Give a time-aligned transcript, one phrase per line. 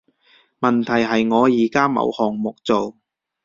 [0.59, 2.97] 問題係我而家冇項目做